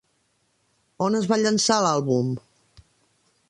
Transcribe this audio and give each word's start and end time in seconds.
On 1.07 1.19
es 1.19 1.29
va 1.33 1.39
llançar 1.43 1.79
l'àlbum? 1.87 2.33